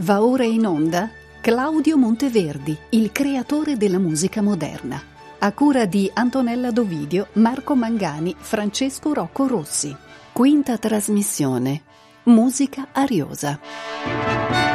[0.00, 5.02] Va ora in onda Claudio Monteverdi, il creatore della musica moderna,
[5.40, 9.94] a cura di Antonella Dovidio, Marco Mangani, Francesco Rocco Rossi.
[10.32, 11.82] Quinta trasmissione.
[12.24, 14.67] Musica ariosa.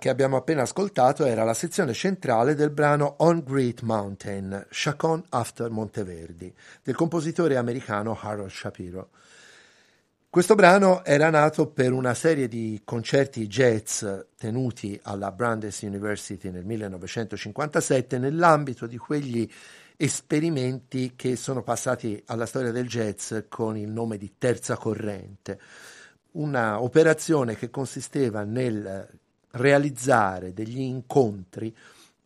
[0.00, 5.68] Che abbiamo appena ascoltato era la sezione centrale del brano On Great Mountain, Chacon After
[5.68, 6.52] Monteverdi,
[6.82, 9.10] del compositore americano Harold Shapiro.
[10.30, 14.02] Questo brano era nato per una serie di concerti jazz
[14.38, 19.46] tenuti alla Brandeis University nel 1957 nell'ambito di quegli
[19.98, 25.60] esperimenti che sono passati alla storia del jazz con il nome di terza corrente,
[26.32, 29.19] una operazione che consisteva nel
[29.52, 31.74] realizzare degli incontri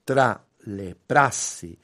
[0.03, 1.77] tra le prassi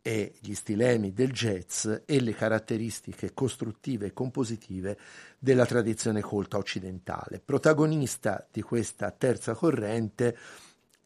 [0.00, 4.98] e gli stilemi del jazz e le caratteristiche costruttive e compositive
[5.38, 7.42] della tradizione colta occidentale.
[7.44, 10.36] Protagonista di questa terza corrente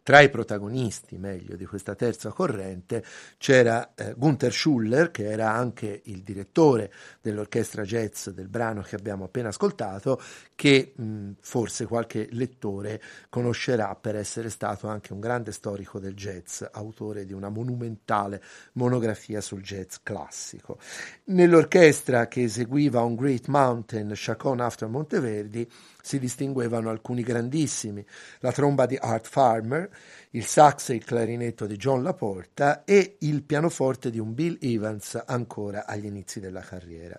[0.02, 3.04] tra i protagonisti, meglio, di questa terza corrente
[3.38, 9.24] c'era eh, Gunther Schuller, che era anche il direttore dell'orchestra jazz del brano che abbiamo
[9.24, 10.20] appena ascoltato,
[10.56, 16.64] che mh, forse qualche lettore conoscerà per essere stato anche un grande storico del jazz,
[16.72, 20.78] autore di una monumentale monografia sul jazz classico.
[21.26, 25.70] Nell'orchestra che eseguiva On Great Mountain, Chacon After Monteverdi,
[26.02, 28.04] si distinguevano alcuni grandissimi,
[28.40, 29.88] la tromba di Art Farmer,
[30.30, 35.22] il sax e il clarinetto di John Laporta e il pianoforte di un Bill Evans
[35.26, 37.18] ancora agli inizi della carriera.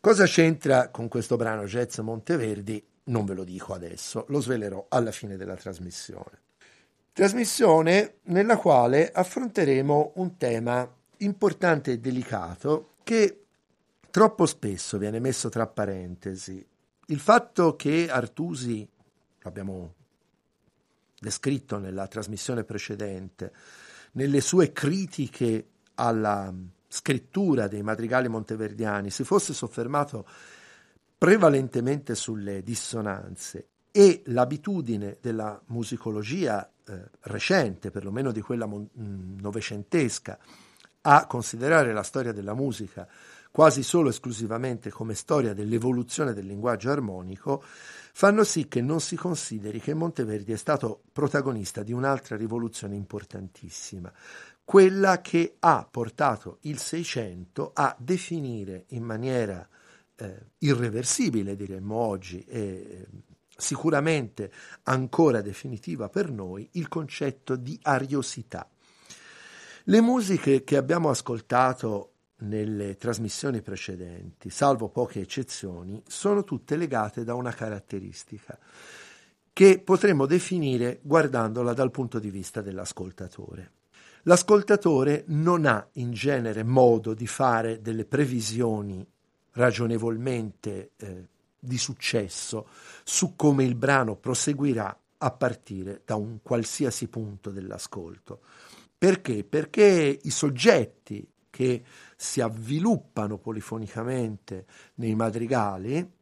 [0.00, 2.84] Cosa c'entra con questo brano Jazz Monteverdi?
[3.04, 6.42] Non ve lo dico adesso, lo svelerò alla fine della trasmissione.
[7.12, 10.88] Trasmissione nella quale affronteremo un tema
[11.18, 13.44] importante e delicato che
[14.10, 16.64] troppo spesso viene messo tra parentesi.
[17.06, 18.86] Il fatto che Artusi,
[19.42, 19.94] l'abbiamo
[21.26, 23.52] descritto nella trasmissione precedente,
[24.12, 26.54] nelle sue critiche alla
[26.86, 30.24] scrittura dei madrigali monteverdiani si fosse soffermato
[31.18, 40.38] prevalentemente sulle dissonanze e l'abitudine della musicologia eh, recente, perlomeno di quella mon- mm, novecentesca,
[41.02, 43.08] a considerare la storia della musica
[43.56, 47.64] quasi solo esclusivamente come storia dell'evoluzione del linguaggio armonico,
[48.16, 54.10] fanno sì che non si consideri che Monteverdi è stato protagonista di un'altra rivoluzione importantissima,
[54.64, 59.68] quella che ha portato il Seicento a definire in maniera
[60.16, 63.06] eh, irreversibile, diremmo oggi, e eh,
[63.54, 64.50] sicuramente
[64.84, 68.66] ancora definitiva per noi, il concetto di ariosità.
[69.84, 77.34] Le musiche che abbiamo ascoltato nelle trasmissioni precedenti, salvo poche eccezioni, sono tutte legate da
[77.34, 78.58] una caratteristica
[79.52, 83.72] che potremmo definire guardandola dal punto di vista dell'ascoltatore.
[84.24, 89.06] L'ascoltatore non ha in genere modo di fare delle previsioni
[89.52, 91.28] ragionevolmente eh,
[91.58, 92.68] di successo
[93.04, 98.40] su come il brano proseguirà a partire da un qualsiasi punto dell'ascolto.
[98.98, 99.44] Perché?
[99.44, 101.26] Perché i soggetti
[101.56, 101.82] che
[102.14, 104.66] si avviluppano polifonicamente
[104.96, 106.12] nei madrigali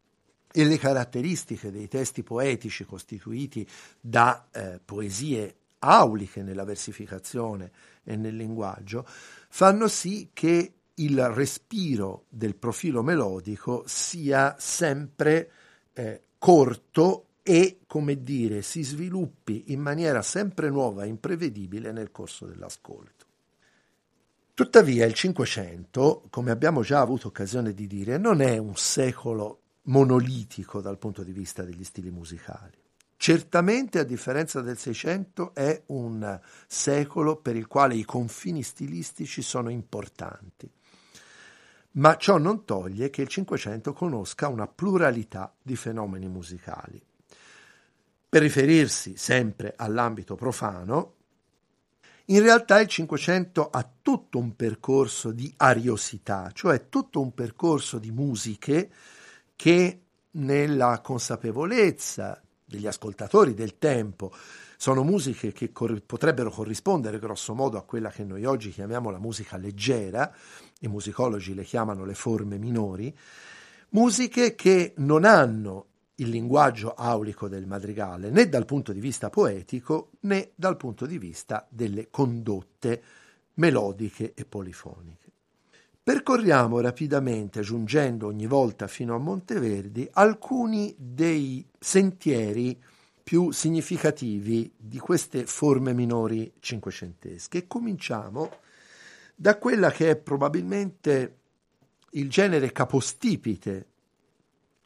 [0.49, 3.67] e le caratteristiche dei testi poetici costituiti
[3.99, 7.69] da eh, poesie auliche nella versificazione
[8.05, 9.05] e nel linguaggio
[9.49, 15.51] fanno sì che il respiro del profilo melodico sia sempre
[15.91, 22.45] eh, corto e, come dire, si sviluppi in maniera sempre nuova e imprevedibile nel corso
[22.45, 23.14] dell'ascolto.
[24.55, 30.79] Tuttavia il Cinquecento, come abbiamo già avuto occasione di dire, non è un secolo monolitico
[30.79, 32.81] dal punto di vista degli stili musicali.
[33.17, 39.69] Certamente, a differenza del Seicento, è un secolo per il quale i confini stilistici sono
[39.69, 40.71] importanti
[41.95, 47.01] ma ciò non toglie che il Cinquecento conosca una pluralità di fenomeni musicali.
[48.27, 51.14] Per riferirsi sempre all'ambito profano,
[52.25, 58.11] in realtà il Cinquecento ha tutto un percorso di ariosità, cioè tutto un percorso di
[58.11, 58.89] musiche
[59.55, 59.99] che
[60.31, 64.33] nella consapevolezza degli ascoltatori del tempo
[64.77, 69.19] sono musiche che cor- potrebbero corrispondere grosso modo a quella che noi oggi chiamiamo la
[69.19, 70.33] musica leggera,
[70.79, 73.15] i musicologi le chiamano le forme minori,
[73.89, 80.11] musiche che non hanno il linguaggio aulico del madrigale né dal punto di vista poetico
[80.21, 83.01] né dal punto di vista delle condotte
[83.55, 85.23] melodiche e polifoniche.
[86.05, 92.79] Percorriamo rapidamente, giungendo ogni volta fino a Monteverdi, alcuni dei sentieri
[93.23, 98.51] più significativi di queste forme minori cinquecentesche e cominciamo
[99.35, 101.37] da quella che è probabilmente
[102.11, 103.87] il genere capostipite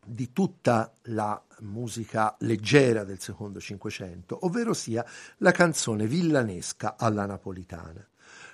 [0.06, 5.06] di tutta la musica leggera del secondo Cinquecento, ovvero sia
[5.38, 8.06] la canzone villanesca alla napolitana.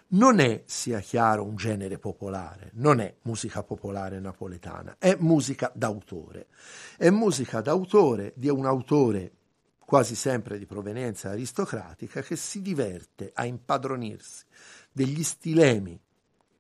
[0.08, 6.48] Non è, sia chiaro, un genere popolare, non è musica popolare napoletana, è musica d'autore.
[6.96, 9.32] È musica d'autore di un autore
[9.80, 14.46] quasi sempre di provenienza aristocratica, che si diverte a impadronirsi
[14.92, 16.00] degli stilemi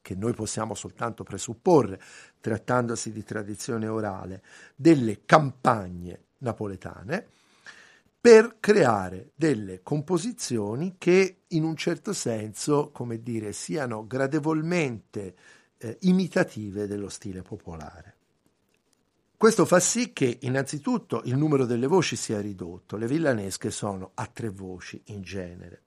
[0.05, 1.99] che noi possiamo soltanto presupporre,
[2.45, 4.43] trattandosi di tradizione orale,
[4.75, 7.27] delle campagne napoletane,
[8.21, 15.35] per creare delle composizioni che in un certo senso, come dire, siano gradevolmente
[15.77, 18.13] eh, imitative dello stile popolare.
[19.35, 24.29] Questo fa sì che innanzitutto il numero delle voci sia ridotto, le villanesche sono a
[24.31, 25.81] tre voci in genere.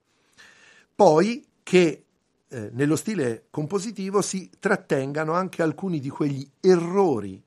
[0.92, 2.06] Poi che
[2.48, 7.42] eh, nello stile compositivo si trattengano anche alcuni di quegli errori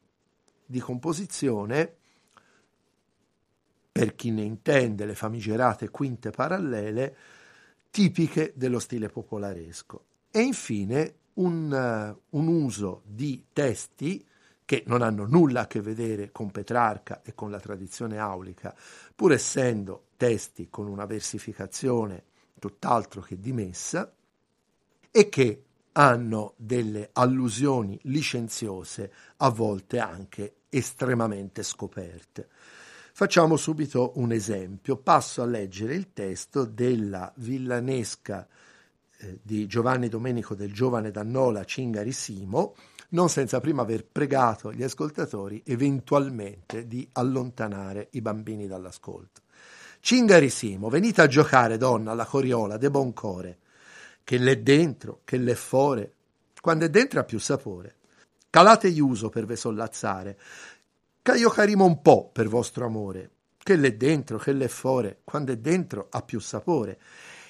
[0.66, 1.96] di composizione,
[3.92, 7.16] per chi ne intende le famigerate quinte parallele,
[7.90, 10.06] tipiche dello stile popolaresco.
[10.32, 14.26] E infine un, uh, un uso di testi
[14.64, 18.74] che non hanno nulla a che vedere con Petrarca e con la tradizione aulica,
[19.14, 22.24] pur essendo testi con una versificazione
[22.58, 24.14] tutt'altro che dimessa,
[25.12, 25.64] e che
[25.94, 32.48] hanno delle allusioni licenziose, a volte anche estremamente scoperte.
[33.14, 34.96] Facciamo subito un esempio.
[34.96, 38.48] Passo a leggere il testo della villanesca
[39.18, 42.76] eh, di Giovanni Domenico del Giovane Dannola Cingarisimo,
[43.10, 49.42] non senza prima aver pregato gli ascoltatori eventualmente di allontanare i bambini dall'ascolto.
[50.00, 53.58] Cingarisimo, venite a giocare, donna, alla coriola, de bon core,
[54.32, 56.10] che l'è dentro, che l'è fuori,
[56.62, 57.98] quando è dentro ha più sapore.
[58.50, 60.40] Calate uso per ve sollazzare,
[61.22, 65.52] che io carimo un po' per vostro amore, che l'è dentro, che l'è fuori, quando
[65.52, 66.98] è dentro ha più sapore.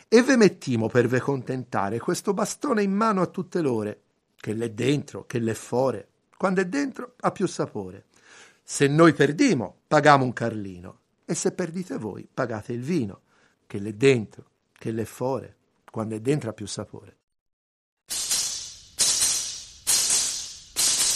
[0.08, 4.02] E ve mettimo per ve contentare questo bastone in mano a tutte l'ore,
[4.36, 6.04] che l'è dentro, che l'è fuori,
[6.36, 8.06] quando è dentro ha più sapore.
[8.64, 13.22] Se noi perdimo, pagamo un carlino, e se perdite voi, pagate il vino,
[13.68, 15.60] che l'è dentro, che l'è fuori,
[15.92, 17.20] quando è dentro ha più sapore.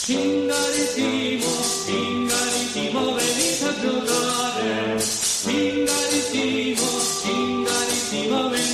[0.05, 1.48] Cingaritimo,
[1.86, 5.00] cingaritimo, venite a giocare.
[5.00, 6.86] Cingaritimo,
[7.24, 8.64] cingaritimo, venite a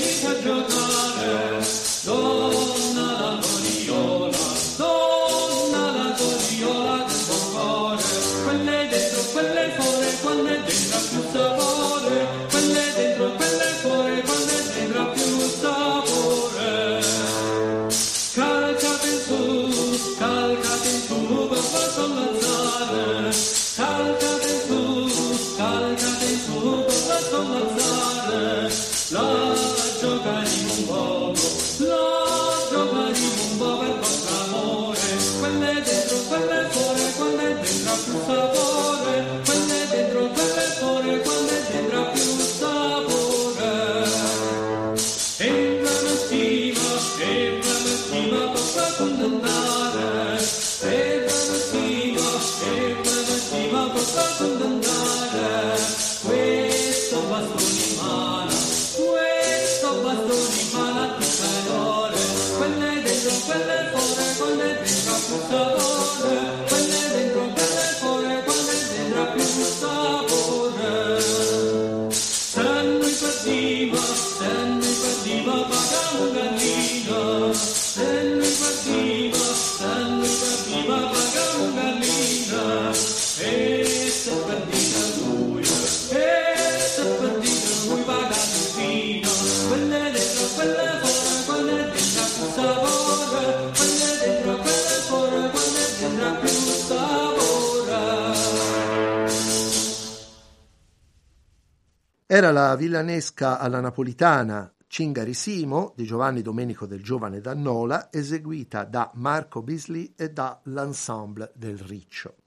[102.42, 109.62] Era la villanesca alla napolitana Cingarisimo di Giovanni Domenico del Giovane Dannola, eseguita da Marco
[109.62, 112.38] Bisley e dall'ensemble del Riccio.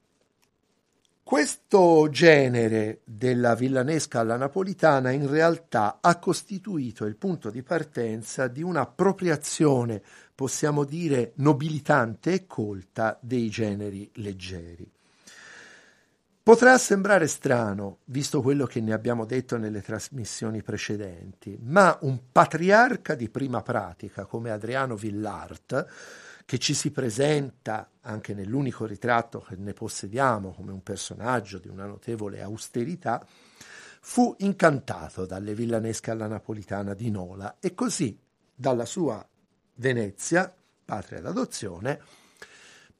[1.23, 8.61] Questo genere della villanesca alla napolitana in realtà ha costituito il punto di partenza di
[8.61, 10.03] un'appropriazione,
[10.35, 14.94] possiamo dire, nobilitante e colta dei generi leggeri.
[16.45, 23.15] Potrà sembrare strano, visto quello che ne abbiamo detto nelle trasmissioni precedenti, ma un patriarca
[23.15, 25.87] di prima pratica come Adriano Villart,
[26.45, 31.87] che ci si presenta anche nell'unico ritratto che ne possediamo come un personaggio di una
[31.87, 33.25] notevole austerità,
[34.01, 38.19] fu incantato dalle villanesche alla napolitana di Nola e così
[38.53, 39.27] dalla sua
[39.77, 41.99] Venezia, patria d'adozione,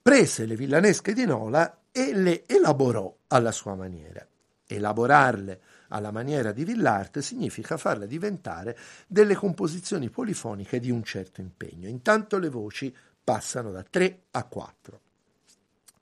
[0.08, 4.24] prese le villanesche di Nola e le elaborò alla sua maniera.
[4.68, 11.88] Elaborarle alla maniera di Villart significa farle diventare delle composizioni polifoniche di un certo impegno.
[11.88, 15.02] Intanto le voci passano da 3 a 4.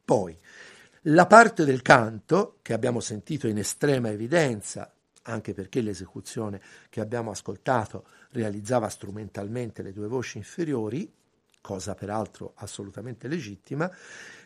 [0.03, 0.37] Poi
[1.03, 7.31] la parte del canto, che abbiamo sentito in estrema evidenza, anche perché l'esecuzione che abbiamo
[7.31, 11.09] ascoltato realizzava strumentalmente le due voci inferiori,
[11.63, 13.89] cosa peraltro assolutamente legittima,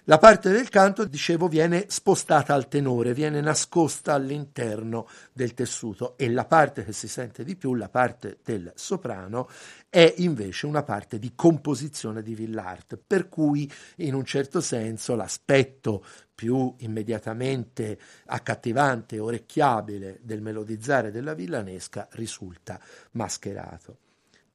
[0.04, 6.30] la parte del canto, dicevo, viene spostata al tenore, viene nascosta all'interno del tessuto e
[6.30, 9.50] la parte che si sente di più, la parte del soprano,
[9.90, 16.06] è invece una parte di composizione di Villart, per cui in un certo senso l'aspetto
[16.34, 22.80] più immediatamente accattivante e orecchiabile del melodizzare della villanesca risulta
[23.12, 23.98] mascherato.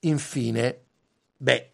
[0.00, 0.78] Infine,
[1.37, 1.72] beh,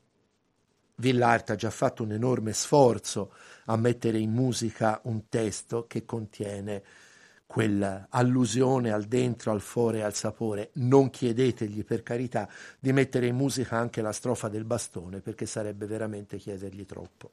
[1.01, 3.33] Villart ha già fatto un enorme sforzo
[3.67, 6.83] a mettere in musica un testo che contiene
[7.47, 10.71] quell'allusione al dentro, al fore e al sapore.
[10.75, 15.87] Non chiedetegli per carità di mettere in musica anche la strofa del bastone perché sarebbe
[15.87, 17.31] veramente chiedergli troppo.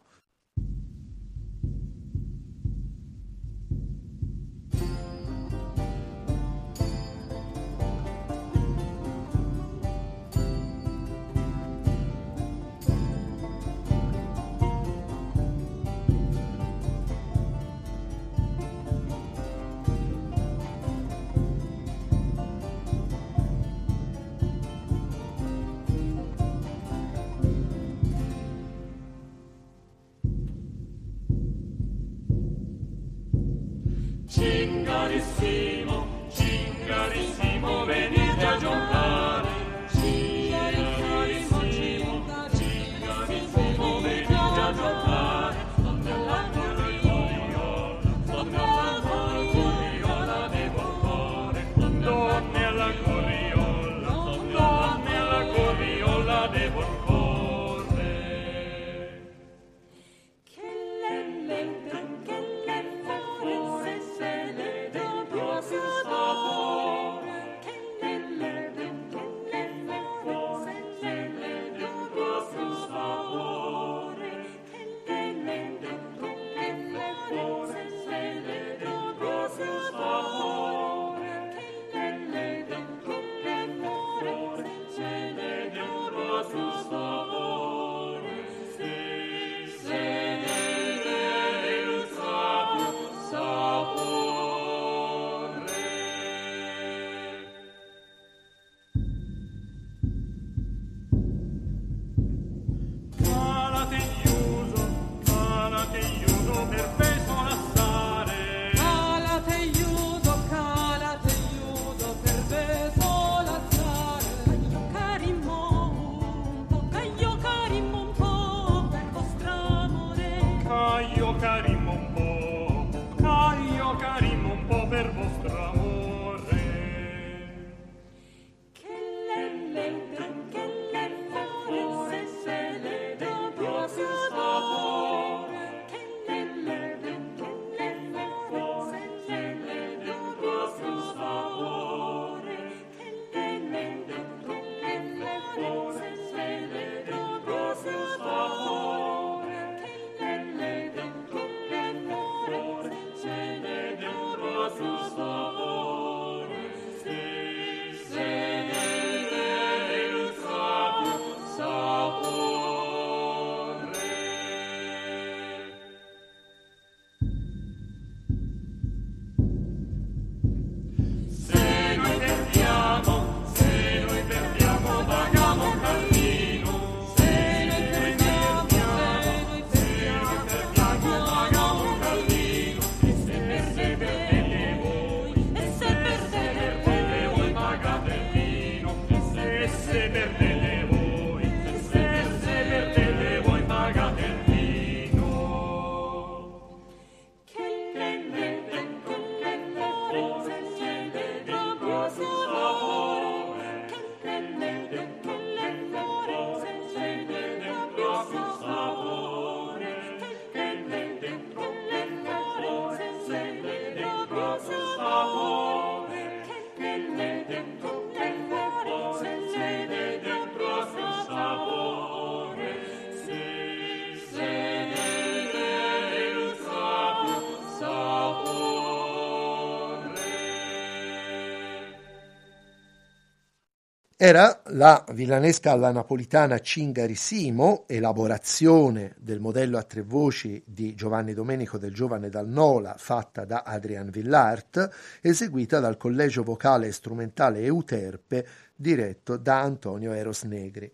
[234.27, 241.77] Era la villanesca alla napolitana Cingarissimo, elaborazione del modello a tre voci di Giovanni Domenico
[241.77, 248.47] del Giovane dal Nola, fatta da Adrian Villart, eseguita dal Collegio Vocale e Strumentale Euterpe,
[248.75, 250.91] diretto da Antonio Eros Negri.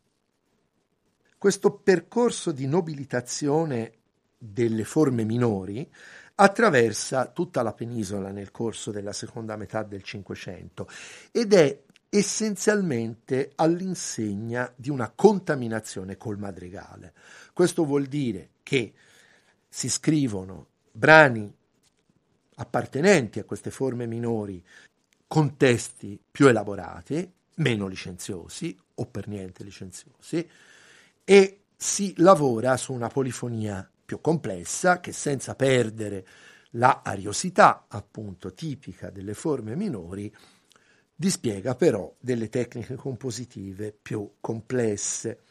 [1.38, 3.94] Questo percorso di nobilitazione
[4.38, 5.90] delle forme minori
[6.36, 10.90] attraversa tutta la penisola nel corso della seconda metà del Cinquecento
[11.32, 17.14] ed è essenzialmente all'insegna di una contaminazione col madrigale.
[17.54, 18.94] Questo vuol dire che
[19.70, 21.56] si scrivono brani
[22.56, 24.62] appartenenti a queste forme minori
[25.26, 30.50] con testi più elaborati, meno licenziosi o per niente licenziosi,
[31.24, 36.28] e si lavora su una polifonia più complessa che senza perdere
[36.72, 40.34] la ariosità appunto tipica delle forme minori
[41.22, 45.42] dispiega però delle tecniche compositive più complesse.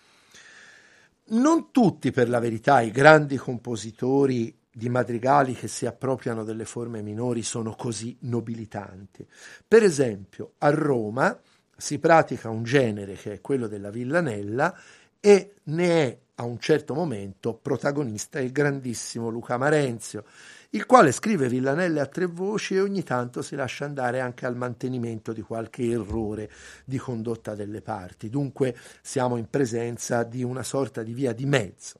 [1.26, 7.02] Non tutti, per la verità, i grandi compositori di madrigali che si appropriano delle forme
[7.02, 9.24] minori sono così nobilitanti.
[9.66, 11.40] Per esempio, a Roma
[11.76, 14.76] si pratica un genere che è quello della villanella
[15.20, 20.24] e ne è a un certo momento protagonista il grandissimo Luca Marenzio,
[20.70, 24.56] il quale scrive villanelle a tre voci e ogni tanto si lascia andare anche al
[24.56, 26.50] mantenimento di qualche errore
[26.84, 28.28] di condotta delle parti.
[28.28, 31.98] Dunque siamo in presenza di una sorta di via di mezzo.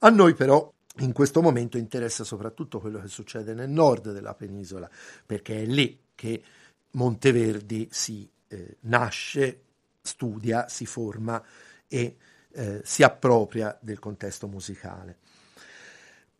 [0.00, 4.90] A noi però in questo momento interessa soprattutto quello che succede nel nord della penisola,
[5.24, 6.42] perché è lì che
[6.90, 9.62] Monteverdi si eh, nasce,
[10.02, 11.40] studia, si forma
[11.86, 12.16] e
[12.50, 15.18] eh, si appropria del contesto musicale.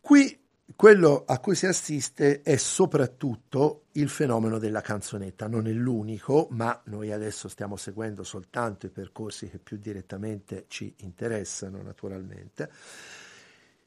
[0.01, 0.37] Qui
[0.75, 6.79] quello a cui si assiste è soprattutto il fenomeno della canzonetta, non è l'unico, ma
[6.85, 12.69] noi adesso stiamo seguendo soltanto i percorsi che più direttamente ci interessano, naturalmente.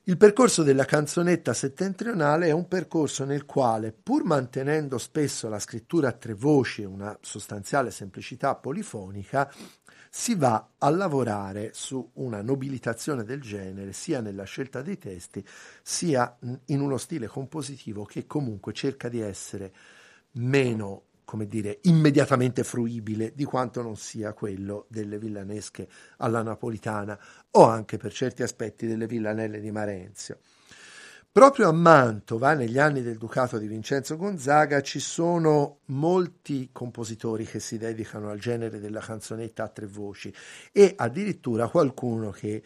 [0.07, 6.09] Il percorso della canzonetta settentrionale è un percorso nel quale, pur mantenendo spesso la scrittura
[6.09, 9.49] a tre voci e una sostanziale semplicità polifonica,
[10.14, 15.42] si va a lavorare su una nobilitazione del genere sia nella scelta dei testi
[15.83, 19.72] sia in uno stile compositivo che comunque cerca di essere
[20.33, 27.18] meno come dire, immediatamente fruibile di quanto non sia quello delle villanesche alla napolitana
[27.53, 30.40] o anche per certi aspetti delle villanelle di Marenzio.
[31.33, 37.59] Proprio a Mantova, negli anni del ducato di Vincenzo Gonzaga, ci sono molti compositori che
[37.59, 40.31] si dedicano al genere della canzonetta a tre voci
[40.73, 42.62] e addirittura qualcuno che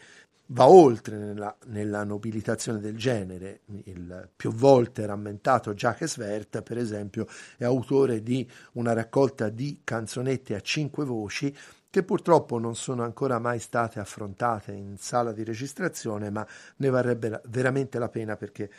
[0.47, 3.61] va oltre nella, nella nobilitazione del genere.
[3.85, 7.25] Il più volte rammentato Jacques Vert, per esempio,
[7.55, 11.55] è autore di una raccolta di canzonette a cinque voci
[11.89, 16.45] che purtroppo non sono ancora mai state affrontate in sala di registrazione, ma
[16.77, 18.69] ne varrebbe veramente la pena perché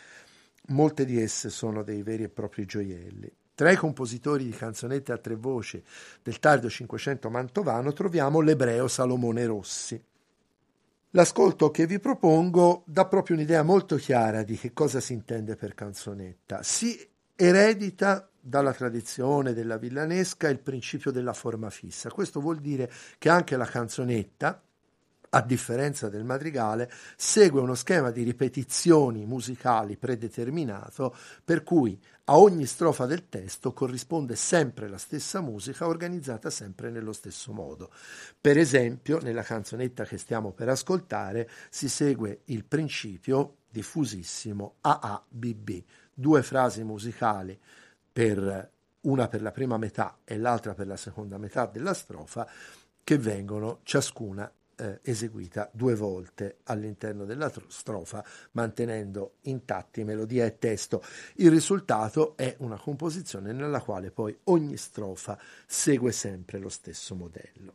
[0.68, 3.32] molte di esse sono dei veri e propri gioielli.
[3.54, 5.82] Tra i compositori di canzonette a tre voci
[6.22, 10.00] del tardo Cinquecento mantovano troviamo l'ebreo Salomone Rossi.
[11.12, 15.74] L'ascolto che vi propongo dà proprio un'idea molto chiara di che cosa si intende per
[15.74, 16.62] canzonetta.
[16.62, 16.96] Si
[17.34, 22.10] eredita dalla tradizione della villanesca il principio della forma fissa.
[22.10, 24.62] Questo vuol dire che anche la canzonetta,
[25.30, 32.66] a differenza del madrigale, segue uno schema di ripetizioni musicali predeterminato per cui a ogni
[32.66, 37.90] strofa del testo corrisponde sempre la stessa musica organizzata sempre nello stesso modo.
[38.40, 45.70] Per esempio, nella canzonetta che stiamo per ascoltare si segue il principio diffusissimo AABB,
[46.12, 47.58] due frasi musicali
[48.18, 48.70] per
[49.02, 52.48] una per la prima metà e l'altra per la seconda metà della strofa,
[53.04, 61.00] che vengono ciascuna eh, eseguita due volte all'interno della strofa, mantenendo intatti melodia e testo.
[61.34, 67.72] Il risultato è una composizione nella quale poi ogni strofa segue sempre lo stesso modello.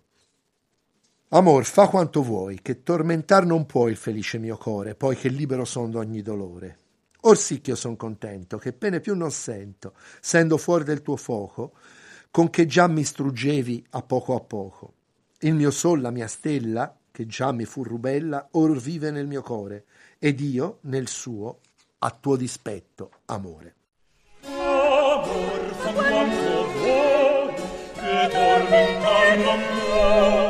[1.29, 5.63] Amor, fa quanto vuoi, che tormentar non puoi il felice mio core, poi che libero
[5.63, 6.83] son d'ogni dolore.
[7.25, 11.15] Or sì che io son contento, che pene più non sento, sendo fuori del tuo
[11.15, 11.71] fuoco,
[12.31, 14.93] con che già mi struggevi a poco a poco.
[15.39, 19.41] Il mio sol, la mia stella, che già mi fu rubella, or vive nel mio
[19.41, 19.86] core,
[20.19, 21.59] ed io nel suo,
[21.99, 23.75] a tuo dispetto, amore.
[29.45, 30.42] Amor,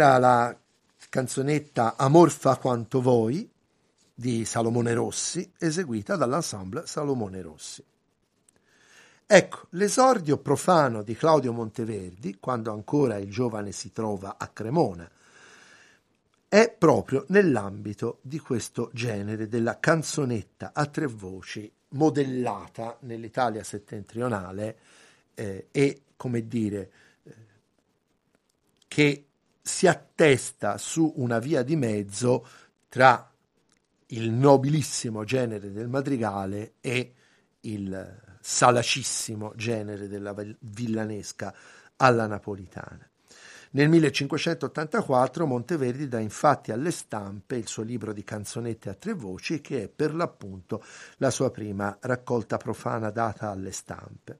[0.00, 0.58] era la
[1.10, 3.46] canzonetta Amor fa quanto voi
[4.14, 7.84] di Salomone Rossi, eseguita dall'ensemble Salomone Rossi.
[9.26, 15.08] Ecco, l'esordio profano di Claudio Monteverdi, quando ancora il giovane si trova a Cremona,
[16.48, 24.78] è proprio nell'ambito di questo genere della canzonetta a tre voci modellata nell'Italia settentrionale
[25.34, 26.90] eh, e, come dire,
[27.22, 27.34] eh,
[28.88, 29.24] che
[29.62, 32.46] si attesta su una via di mezzo
[32.88, 33.30] tra
[34.06, 37.14] il nobilissimo genere del madrigale e
[37.60, 41.54] il salacissimo genere della villanesca
[41.96, 43.08] alla napolitana.
[43.72, 49.60] Nel 1584 Monteverdi dà infatti alle stampe il suo libro di canzonette a tre voci
[49.60, 50.82] che è per l'appunto
[51.18, 54.38] la sua prima raccolta profana data alle stampe.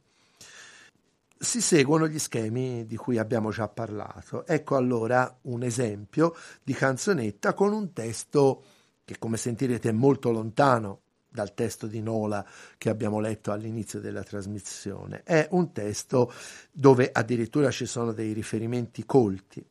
[1.43, 4.47] Si seguono gli schemi di cui abbiamo già parlato.
[4.47, 8.63] Ecco allora un esempio di canzonetta con un testo
[9.07, 11.01] che come sentirete è molto lontano
[11.31, 15.23] dal testo di Nola che abbiamo letto all'inizio della trasmissione.
[15.25, 16.31] È un testo
[16.71, 19.67] dove addirittura ci sono dei riferimenti colti.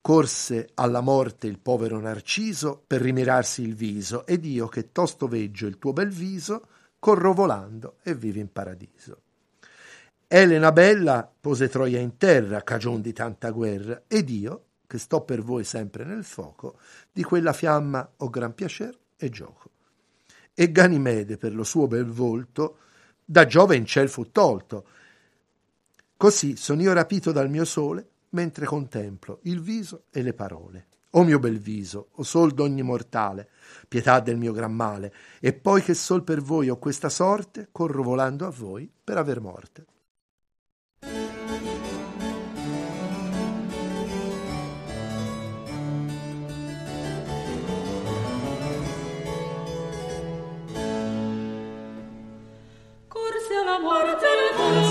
[0.00, 5.66] Corse alla morte il povero Narciso per rimirarsi il viso, ed io che tosto veggio
[5.66, 6.68] il tuo bel viso,
[7.00, 9.22] corro volando e vivo in paradiso.
[10.36, 15.42] Elena bella pose Troia in terra, cagion di tanta guerra, ed io, che sto per
[15.42, 16.76] voi sempre nel fuoco,
[17.12, 19.70] di quella fiamma ho gran piacer e gioco
[20.52, 22.78] e Ganimede per lo suo bel volto
[23.24, 24.86] da Giove in ciel fu tolto.
[26.16, 30.86] Così son io rapito dal mio sole mentre contemplo il viso e le parole.
[31.10, 33.48] O mio bel viso, o sol d'ogni mortale,
[33.86, 38.02] pietà del mio gran male, e poi che sol per voi ho questa sorte, corro
[38.02, 39.86] volando a voi per aver morte.
[53.74, 54.83] amor del.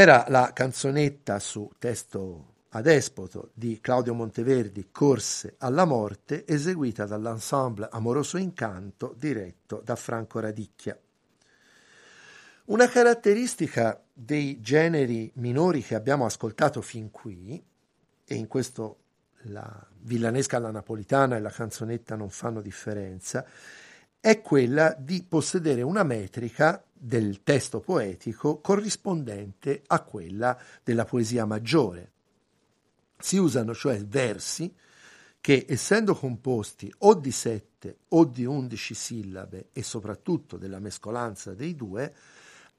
[0.00, 8.38] Era la canzonetta su testo adespoto di Claudio Monteverdi Corse alla morte, eseguita dall'ensemble Amoroso
[8.38, 10.98] Incanto diretto da Franco Radicchia.
[12.64, 17.62] Una caratteristica dei generi minori che abbiamo ascoltato fin qui,
[18.24, 18.96] e in questo
[19.48, 23.44] la villanesca alla napolitana e la canzonetta non fanno differenza,
[24.20, 32.12] è quella di possedere una metrica del testo poetico corrispondente a quella della poesia maggiore.
[33.18, 34.72] Si usano cioè versi
[35.40, 41.74] che, essendo composti o di sette o di undici sillabe e soprattutto della mescolanza dei
[41.74, 42.14] due,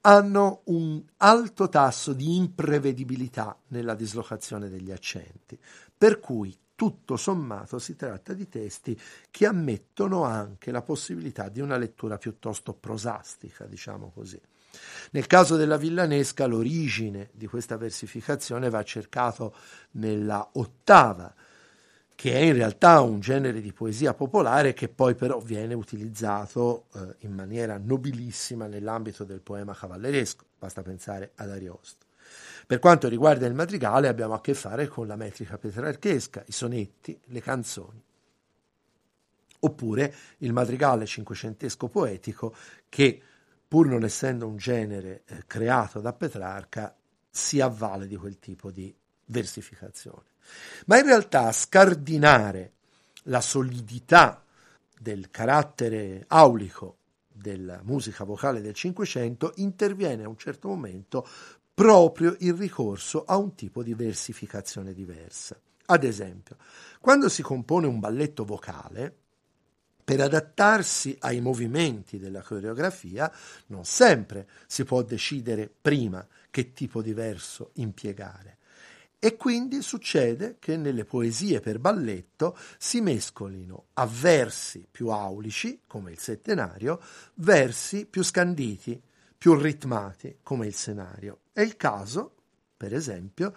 [0.02, 5.58] hanno un alto tasso di imprevedibilità nella dislocazione degli accenti,
[5.96, 11.76] per cui tutto sommato si tratta di testi che ammettono anche la possibilità di una
[11.76, 14.40] lettura piuttosto prosastica, diciamo così.
[15.12, 19.54] Nel caso della villanesca l'origine di questa versificazione va cercato
[19.92, 21.32] nella ottava,
[22.16, 27.14] che è in realtà un genere di poesia popolare che poi però viene utilizzato eh,
[27.20, 32.06] in maniera nobilissima nell'ambito del poema cavalleresco, basta pensare ad Ariosto.
[32.72, 37.20] Per quanto riguarda il madrigale abbiamo a che fare con la metrica petrarchesca, i sonetti,
[37.26, 38.02] le canzoni.
[39.60, 42.56] Oppure il madrigale cinquecentesco poetico
[42.88, 43.20] che,
[43.68, 46.96] pur non essendo un genere eh, creato da Petrarca,
[47.28, 50.28] si avvale di quel tipo di versificazione.
[50.86, 52.72] Ma in realtà scardinare
[53.24, 54.42] la solidità
[54.98, 56.96] del carattere aulico
[57.28, 61.28] della musica vocale del Cinquecento interviene a un certo momento
[61.82, 65.58] proprio il ricorso a un tipo di versificazione diversa.
[65.86, 66.56] Ad esempio,
[67.00, 69.12] quando si compone un balletto vocale,
[70.04, 73.28] per adattarsi ai movimenti della coreografia,
[73.66, 78.58] non sempre si può decidere prima che tipo di verso impiegare.
[79.18, 86.12] E quindi succede che nelle poesie per balletto si mescolino a versi più aulici, come
[86.12, 87.00] il settenario,
[87.34, 89.02] versi più scanditi,
[89.42, 91.40] più ritmati, come il senario.
[91.52, 92.32] È il caso,
[92.76, 93.52] per esempio,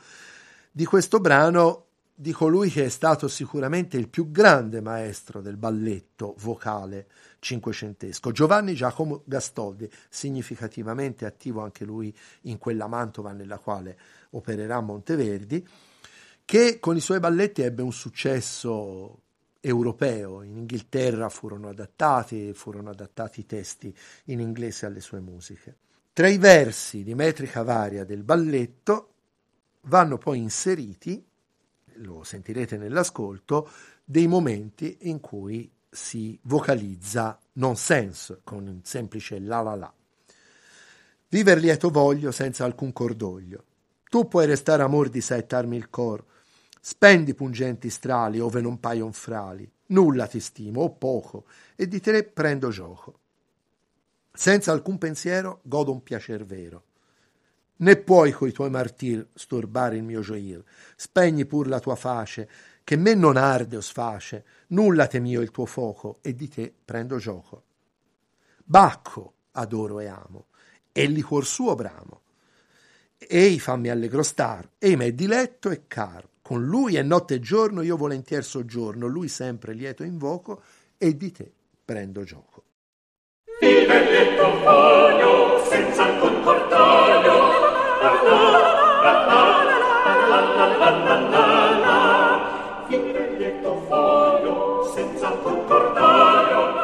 [0.71, 6.33] di questo brano di colui che è stato sicuramente il più grande maestro del balletto
[6.39, 7.05] vocale
[7.37, 12.11] cinquecentesco, Giovanni Giacomo Gastoldi, significativamente attivo anche lui
[12.43, 13.95] in quella Mantova nella quale
[14.31, 15.67] opererà Monteverdi,
[16.45, 19.24] che con i suoi balletti ebbe un successo
[19.65, 20.43] europeo.
[20.43, 25.78] In Inghilterra furono adattati, furono adattati i testi in inglese alle sue musiche.
[26.13, 29.13] Tra i versi di metrica varia del balletto
[29.82, 31.25] vanno poi inseriti,
[31.99, 33.69] lo sentirete nell'ascolto,
[34.04, 39.93] dei momenti in cui si vocalizza nonsense con un semplice la la la.
[41.28, 43.63] Viver lieto voglio senza alcun cordoglio,
[44.10, 46.23] tu puoi restare amor di saettarmi il cor,
[46.87, 51.45] spendi pungenti strali ove non paion frali, nulla ti stimo o poco,
[51.75, 53.19] e di te prendo gioco.
[54.31, 56.83] Senza alcun pensiero godo un piacer vero.
[57.77, 60.63] Né puoi coi tuoi martir storbare il mio gioir,
[60.95, 62.47] spegni pur la tua face,
[62.83, 67.17] che me non arde o sface, nulla temio il tuo fuoco, e di te prendo
[67.17, 67.63] gioco.
[68.63, 70.45] Bacco adoro e amo,
[70.91, 72.21] e liquor suo bramo,
[73.17, 76.33] Ei fammi allegro star, ei m'è diletto e caro.
[76.47, 80.62] Con lui è notte e giorno, io volentier soggiorno, lui sempre lieto invoco
[80.95, 81.51] e di te
[81.84, 82.65] prendo gioco.
[83.62, 87.34] Il belletto foglio, senza alcun cordoglio,
[92.89, 96.76] Il belletto foglio, senza alcun cordoglio,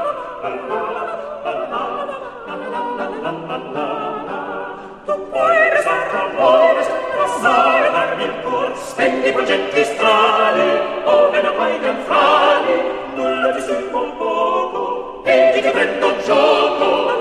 [8.83, 10.69] spendi progetti strani,
[11.03, 12.75] ove la fai frani
[13.15, 17.19] nulla ti servo un poco, vedi che prendo gioco.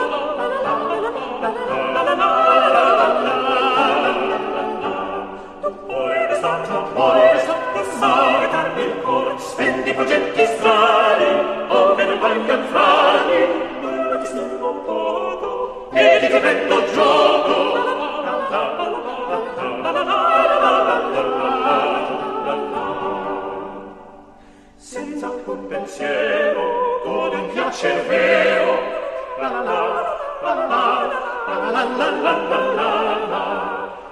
[5.60, 11.30] Tu puoi restare, non puoi restare, passare, darmi il cor, spendi progetti strani,
[11.68, 12.40] ove la fai
[12.70, 13.46] frani
[13.80, 17.29] nulla ti servo un poco, vedi che prendo gioco.
[25.50, 28.78] un pensiero, con un piacer vero.
[29.40, 31.04] La la la, la la
[31.46, 33.44] la, la la la la la la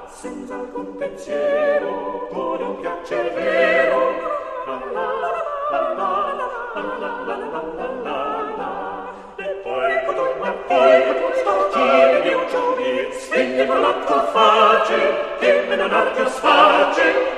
[0.09, 4.01] Senza alcun pensiero, con un piacer vero.
[4.66, 5.09] La la
[5.70, 6.11] la la,
[6.74, 8.20] la la la la la la
[8.59, 8.70] la
[9.36, 9.93] E poi,
[10.41, 11.03] ma poi,
[11.34, 17.38] stortire di un giorni, svegli con l'atto facile, che me non ha a sface.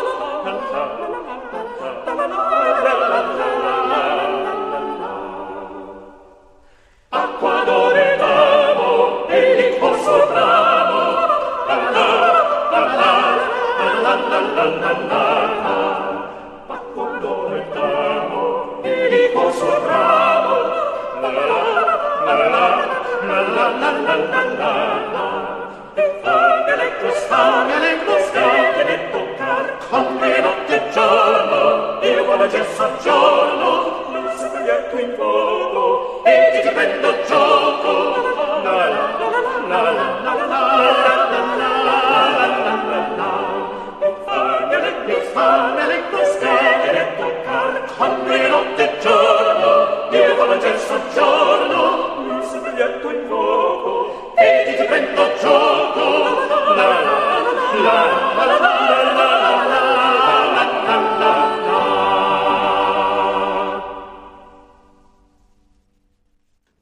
[50.91, 53.60] soggiorno, il soglietto in voi.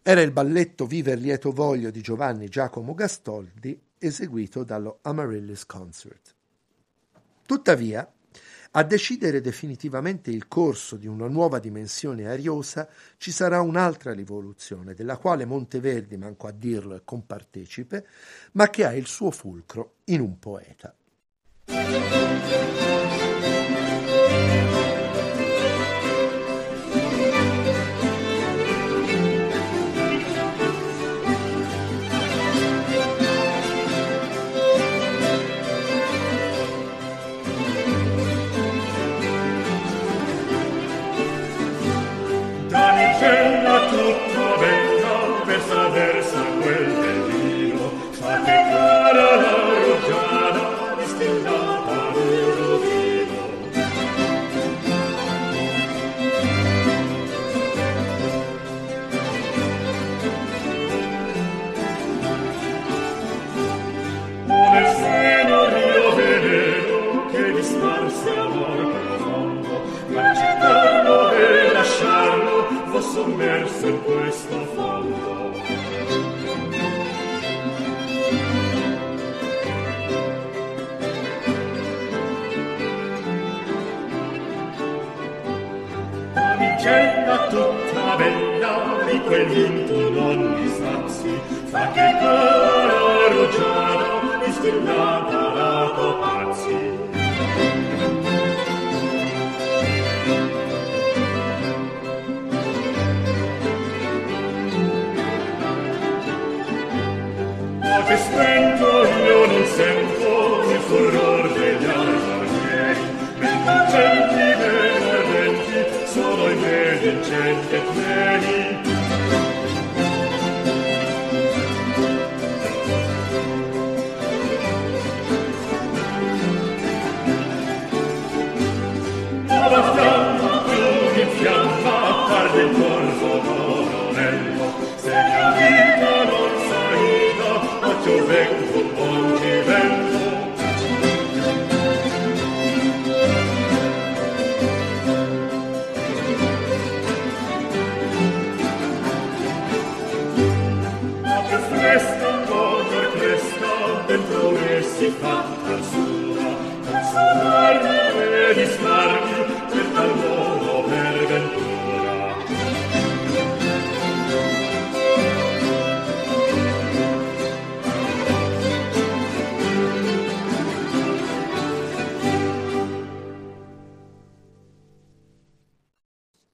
[0.09, 6.33] Era il balletto Viver lieto voglio di Giovanni Giacomo Gastoldi eseguito dallo Amaryllis Concert.
[7.45, 8.11] Tuttavia,
[8.71, 15.17] a decidere definitivamente il corso di una nuova dimensione ariosa ci sarà un'altra rivoluzione, della
[15.17, 18.05] quale Monteverdi, manco a dirlo, è compartecipe,
[18.53, 20.93] ma che ha il suo fulcro in un poeta.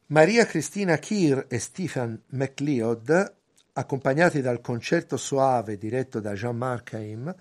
[0.07, 3.35] Maria Cristina Keir e Stephen MacLeod,
[3.73, 7.35] accompagnati dal concerto soave diretto da Jean-Marc Haim,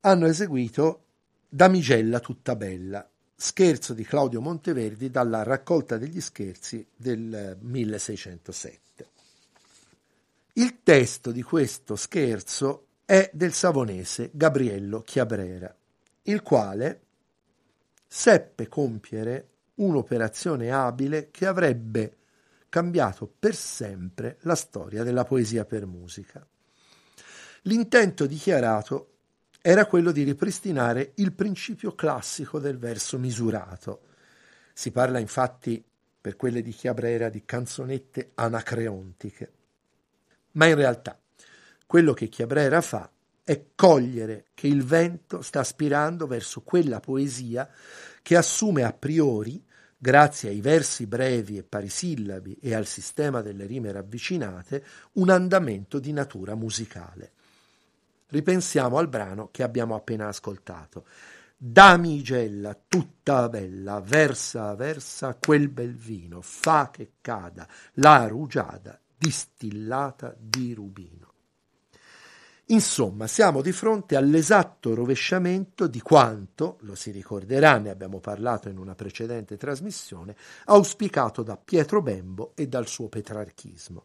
[0.00, 1.02] hanno eseguito
[1.50, 3.06] Damigella tutta bella,
[3.36, 9.08] scherzo di Claudio Monteverdi dalla raccolta degli scherzi del 1607.
[10.54, 15.76] Il testo di questo scherzo è del savonese Gabriello Chiabrera,
[16.22, 17.00] il quale
[18.06, 19.48] seppe compiere
[19.78, 22.16] un'operazione abile che avrebbe
[22.68, 26.46] cambiato per sempre la storia della poesia per musica.
[27.62, 29.14] L'intento dichiarato
[29.60, 34.02] era quello di ripristinare il principio classico del verso misurato.
[34.72, 35.84] Si parla infatti,
[36.20, 39.52] per quelle di Chiabrera, di canzonette anacreontiche.
[40.52, 41.18] Ma in realtà
[41.86, 43.10] quello che Chiabrera fa
[43.42, 47.68] è cogliere che il vento sta aspirando verso quella poesia
[48.22, 49.64] che assume a priori
[49.98, 54.84] grazie ai versi brevi e parisillabi e al sistema delle rime ravvicinate,
[55.14, 57.32] un andamento di natura musicale.
[58.28, 61.06] Ripensiamo al brano che abbiamo appena ascoltato.
[61.56, 70.72] Damigella tutta bella, versa versa quel bel vino, fa che cada la rugiada distillata di
[70.72, 71.27] rubino.
[72.70, 78.76] Insomma, siamo di fronte all'esatto rovesciamento di quanto, lo si ricorderà, ne abbiamo parlato in
[78.76, 84.04] una precedente trasmissione, auspicato da Pietro Bembo e dal suo petrarchismo.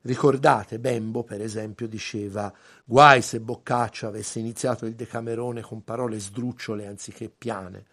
[0.00, 2.52] Ricordate, Bembo, per esempio, diceva
[2.84, 7.86] guai se Boccaccio avesse iniziato il Decamerone con parole sdrucciole anziché piane,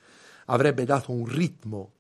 [0.45, 1.91] avrebbe dato un ritmo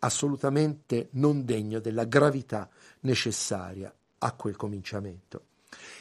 [0.00, 2.68] assolutamente non degno della gravità
[3.00, 5.47] necessaria a quel cominciamento.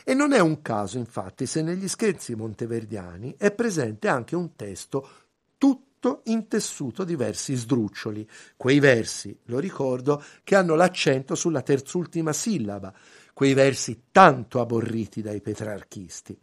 [0.10, 5.10] E non è un caso, infatti, se negli scherzi monteverdiani è presente anche un testo
[5.58, 12.94] tutto intessuto di versi sdruccioli, quei versi, lo ricordo, che hanno l'accento sulla terzultima sillaba,
[13.34, 16.40] quei versi tanto aborriti dai petrarchisti.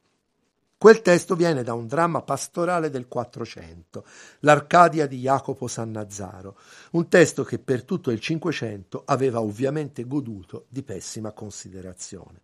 [0.76, 4.04] Quel testo viene da un dramma pastorale del Quattrocento,
[4.40, 6.58] l'Arcadia di Jacopo Sannazzaro,
[6.90, 12.43] un testo che per tutto il Cinquecento aveva ovviamente goduto di pessima considerazione.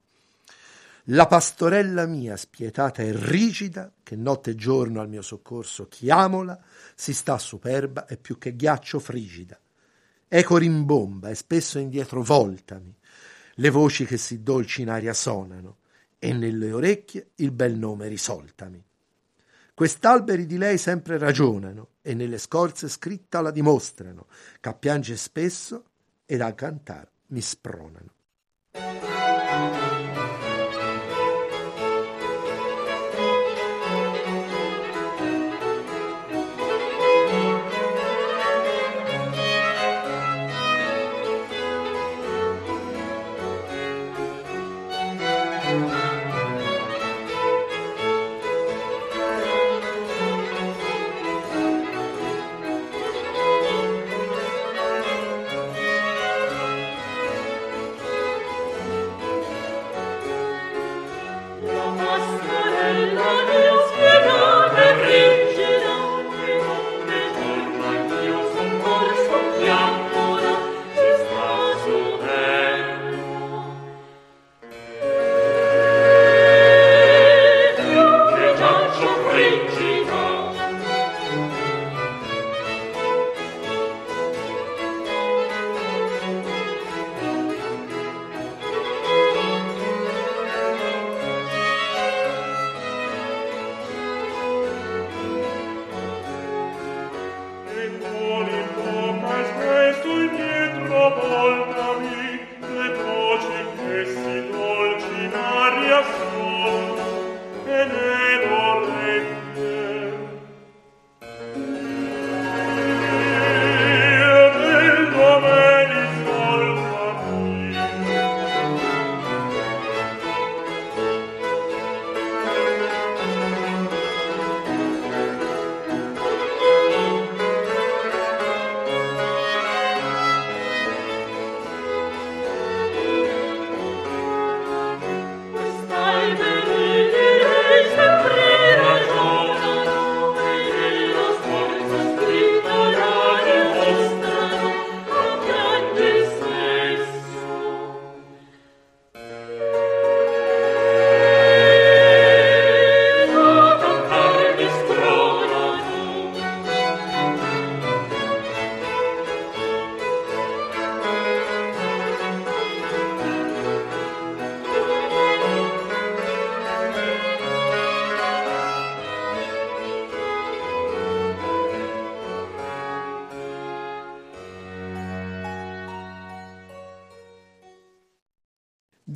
[1.04, 6.62] La pastorella mia spietata e rigida, che notte e giorno al mio soccorso chiamola,
[6.94, 9.58] si sta superba e più che ghiaccio frigida.
[10.28, 12.94] Eco rimbomba e spesso indietro voltami,
[13.54, 15.78] le voci che si dolci in aria sonano,
[16.18, 18.84] e nelle orecchie il bel nome risoltami.
[19.74, 24.26] Quest'alberi di lei sempre ragionano e nelle scorze scritta la dimostrano,
[24.60, 25.84] che piange spesso
[26.26, 28.12] ed a cantar mi spronano.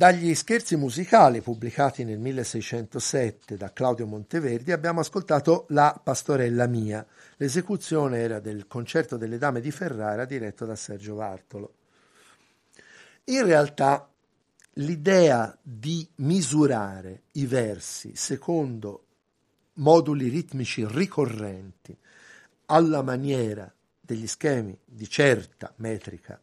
[0.05, 7.03] Dagli scherzi musicali pubblicati nel 1607 da Claudio Monteverdi abbiamo ascoltato La Pastorella Mia.
[7.37, 11.73] L'esecuzione era del Concerto delle Dame di Ferrara diretto da Sergio Vartolo.
[13.23, 14.07] In realtà
[14.73, 19.05] l'idea di misurare i versi secondo
[19.77, 21.97] moduli ritmici ricorrenti
[22.67, 26.39] alla maniera degli schemi di certa metrica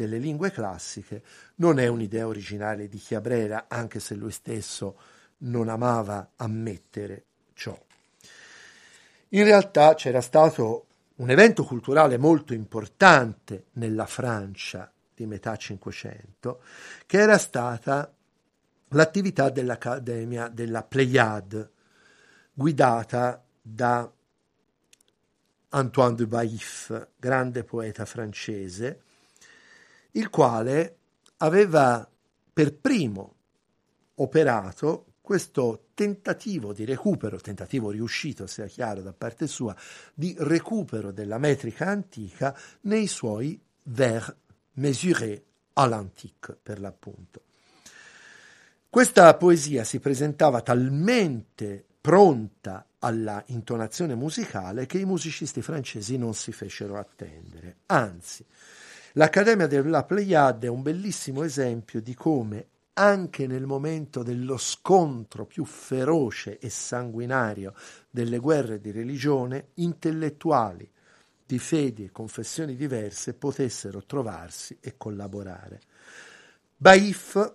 [0.00, 1.22] delle lingue classiche
[1.56, 4.98] non è un'idea originale di Chiabrera, anche se lui stesso
[5.38, 7.78] non amava ammettere ciò.
[9.28, 10.86] In realtà c'era stato
[11.16, 16.62] un evento culturale molto importante nella Francia di metà Cinquecento,
[17.04, 18.10] che era stata
[18.88, 21.70] l'attività dell'Accademia della Pléiade,
[22.54, 24.10] guidata da
[25.68, 29.02] Antoine de Baïf, grande poeta francese,
[30.12, 30.96] il quale
[31.38, 32.08] aveva
[32.52, 33.34] per primo
[34.16, 39.76] operato questo tentativo di recupero, tentativo riuscito sia chiaro da parte sua,
[40.12, 44.34] di recupero della metrica antica nei suoi vers
[44.74, 45.40] mesurés
[45.74, 47.42] à l'antique per l'appunto.
[48.88, 56.50] Questa poesia si presentava talmente pronta alla intonazione musicale che i musicisti francesi non si
[56.50, 57.82] fecero attendere.
[57.86, 58.44] Anzi,
[59.14, 65.64] l'Accademia della Pléiade è un bellissimo esempio di come anche nel momento dello scontro più
[65.64, 67.74] feroce e sanguinario
[68.10, 70.90] delle guerre di religione, intellettuali
[71.46, 75.80] di fedi e confessioni diverse potessero trovarsi e collaborare.
[76.76, 77.54] Baif,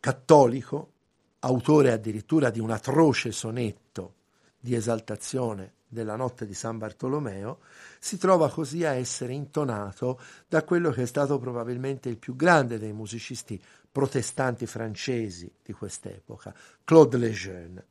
[0.00, 0.92] cattolico,
[1.40, 4.14] autore addirittura di un atroce sonetto
[4.58, 7.60] di esaltazione della notte di San Bartolomeo,
[7.98, 12.78] si trova così a essere intonato da quello che è stato probabilmente il più grande
[12.78, 13.60] dei musicisti
[13.90, 17.86] protestanti francesi di quest'epoca, Claude Lejeune.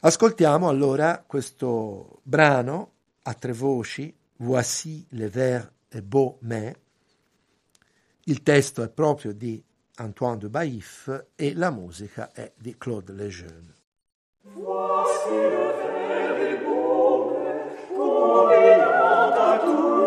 [0.00, 2.92] Ascoltiamo allora questo brano
[3.22, 6.74] a tre voci, Voici les vers et beaux mais.
[8.26, 9.62] Il testo è proprio di
[9.98, 13.74] Antoine de Baïf e la musica è di Claude Lejeune.
[14.42, 15.81] Voici le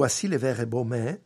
[0.00, 1.20] Voici les vers et Beaumet,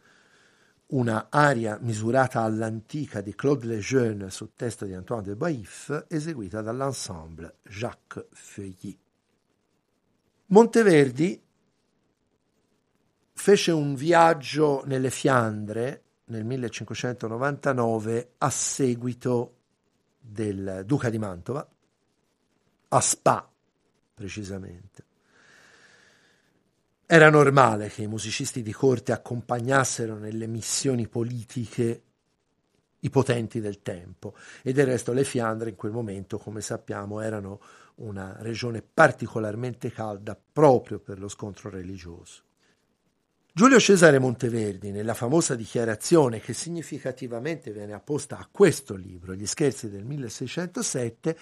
[0.89, 7.59] una aria misurata all'antica di Claude Lejeune sul testo di Antoine de Baïf, eseguita dall'ensemble
[7.62, 8.99] Jacques Feuilly.
[10.47, 11.41] Monteverdi
[13.35, 19.57] fece un viaggio nelle Fiandre nel 1599 a seguito
[20.18, 21.64] del duca di Mantova,
[22.89, 23.49] a Spa
[24.14, 25.13] precisamente.
[27.14, 32.02] Era normale che i musicisti di corte accompagnassero nelle missioni politiche
[32.98, 34.34] i potenti del tempo
[34.64, 37.60] e del resto le Fiandre in quel momento, come sappiamo, erano
[37.98, 42.42] una regione particolarmente calda proprio per lo scontro religioso.
[43.52, 49.88] Giulio Cesare Monteverdi, nella famosa dichiarazione che significativamente viene apposta a questo libro, Gli scherzi
[49.88, 51.38] del 1607,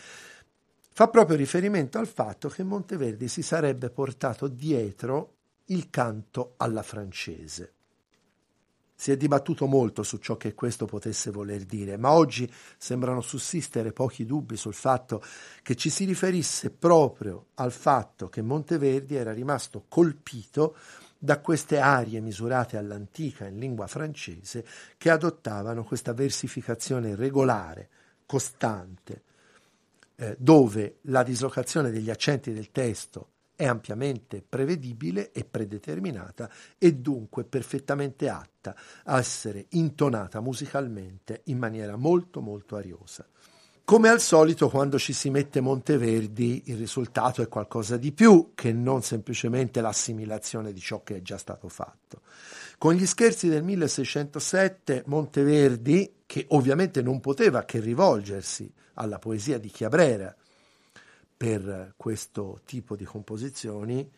[0.93, 5.32] fa proprio riferimento al fatto che Monteverdi si sarebbe portato dietro
[5.67, 7.73] il canto alla francese.
[8.95, 12.49] Si è dibattuto molto su ciò che questo potesse voler dire, ma oggi
[12.79, 15.21] sembrano sussistere pochi dubbi sul fatto
[15.63, 20.77] che ci si riferisse proprio al fatto che Monteverdi era rimasto colpito
[21.19, 24.65] da queste arie misurate all'antica in lingua francese
[24.99, 27.89] che adottavano questa versificazione regolare,
[28.25, 29.23] costante,
[30.15, 37.45] eh, dove la dislocazione degli accenti del testo è ampiamente prevedibile e predeterminata e dunque
[37.45, 38.75] perfettamente atta
[39.05, 43.27] a essere intonata musicalmente in maniera molto molto ariosa.
[43.85, 48.73] Come al solito, quando ci si mette Monteverdi, il risultato è qualcosa di più che
[48.73, 52.23] non semplicemente l'assimilazione di ciò che è già stato fatto.
[52.79, 59.69] Con gli scherzi del 1607, Monteverdi, che ovviamente non poteva che rivolgersi alla poesia di
[59.69, 60.35] Chiabrera,
[61.43, 64.09] per questo tipo di composizioni,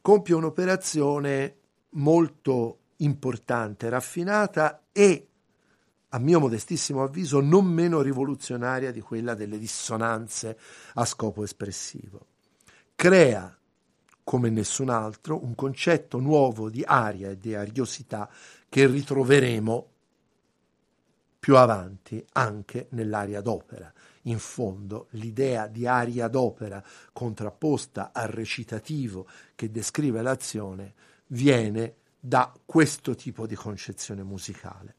[0.00, 1.56] compie un'operazione
[1.90, 5.28] molto importante, raffinata e,
[6.08, 10.58] a mio modestissimo avviso, non meno rivoluzionaria di quella delle dissonanze
[10.94, 12.26] a scopo espressivo.
[12.96, 13.56] Crea,
[14.24, 18.28] come nessun altro, un concetto nuovo di aria e di ariosità
[18.68, 19.90] che ritroveremo
[21.38, 23.92] più avanti anche nell'aria d'opera.
[24.26, 30.94] In fondo l'idea di aria d'opera contrapposta al recitativo che descrive l'azione
[31.28, 34.94] viene da questo tipo di concezione musicale.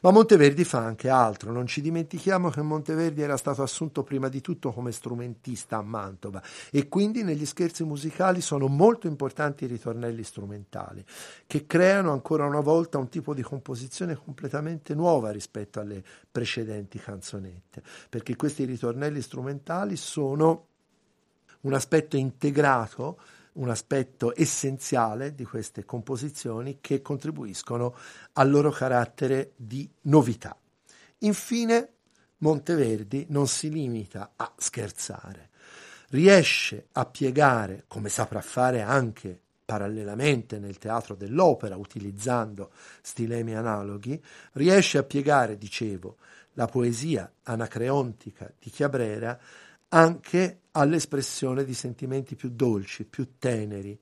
[0.00, 4.40] Ma Monteverdi fa anche altro, non ci dimentichiamo che Monteverdi era stato assunto prima di
[4.40, 6.42] tutto come strumentista a Mantova.
[6.70, 11.04] E quindi negli scherzi musicali sono molto importanti i ritornelli strumentali,
[11.46, 17.82] che creano ancora una volta un tipo di composizione completamente nuova rispetto alle precedenti canzonette,
[18.08, 20.66] perché questi ritornelli strumentali sono
[21.60, 23.18] un aspetto integrato
[23.54, 27.94] un aspetto essenziale di queste composizioni che contribuiscono
[28.34, 30.56] al loro carattere di novità.
[31.18, 31.88] Infine,
[32.38, 35.50] Monteverdi non si limita a scherzare,
[36.08, 44.20] riesce a piegare, come saprà fare anche parallelamente nel teatro dell'opera, utilizzando stilemi analoghi,
[44.52, 46.16] riesce a piegare, dicevo,
[46.54, 49.38] la poesia anacreontica di Chiabrera
[49.94, 53.98] anche all'espressione di sentimenti più dolci, più teneri,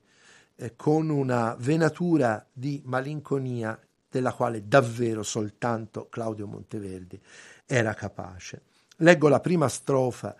[0.55, 3.77] eh, con una venatura di malinconia
[4.09, 7.19] della quale davvero soltanto Claudio Monteverdi
[7.65, 8.63] era capace.
[8.97, 10.35] Leggo la prima strofa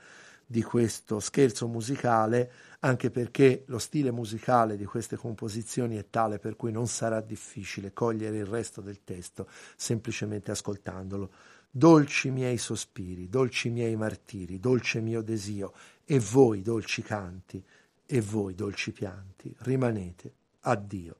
[0.45, 6.55] di questo scherzo musicale, anche perché lo stile musicale di queste composizioni è tale per
[6.55, 11.31] cui non sarà difficile cogliere il resto del testo semplicemente ascoltandolo.
[11.73, 15.71] Dolci miei sospiri, dolci miei martiri, dolce mio desio,
[16.03, 17.63] e voi dolci canti,
[18.05, 20.33] e voi dolci pianti, rimanete.
[20.63, 21.15] Addio.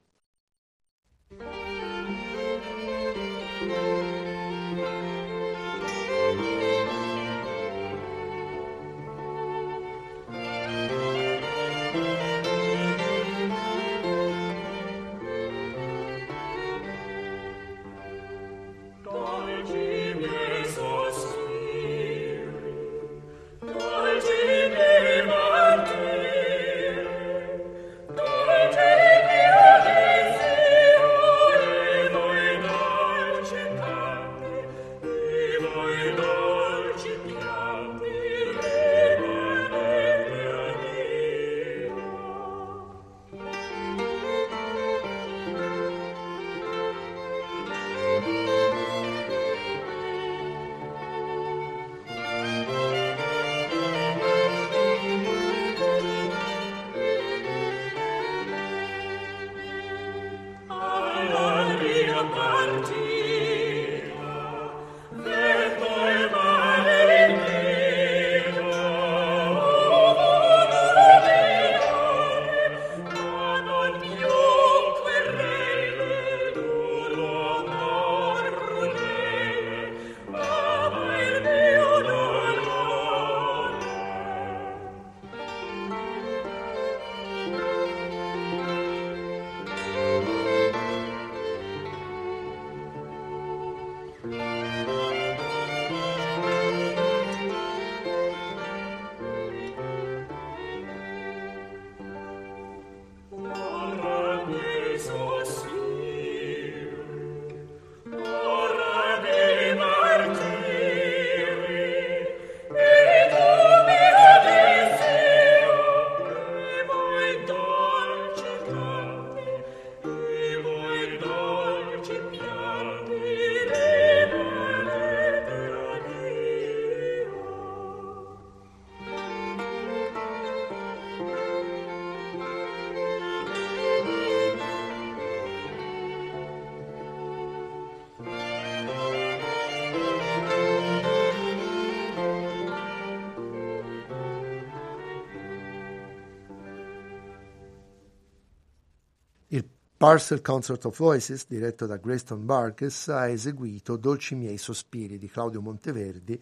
[150.02, 155.62] Parcel Concert of Voices, diretto da Grayston Burgess, ha eseguito Dolci miei sospiri di Claudio
[155.62, 156.41] Monteverdi,